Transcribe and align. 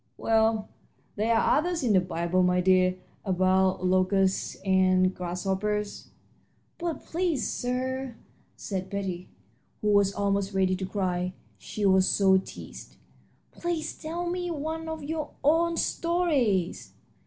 "Well, 0.17 0.67
there 1.15 1.35
are 1.35 1.59
others 1.59 1.83
in 1.83 1.93
the 1.93 1.99
Bible, 2.01 2.41
my 2.41 2.59
dear, 2.59 2.95
about 3.23 3.85
locusts 3.85 4.55
and 4.65 5.13
grasshoppers." 5.13 6.07
"But, 6.79 7.05
please, 7.05 7.47
sir," 7.47 8.15
said 8.55 8.89
Betty, 8.89 9.29
who 9.83 9.89
was 9.89 10.11
almost 10.11 10.55
ready 10.55 10.75
to 10.75 10.87
cry, 10.87 11.33
she 11.59 11.85
was 11.85 12.09
so 12.09 12.37
teased 12.39 12.95
"please 13.51 13.93
tell 13.95 14.27
me 14.27 14.49
one 14.49 14.87
of 14.89 15.03
your 15.03 15.29
own 15.43 15.77
stories." 15.77 16.93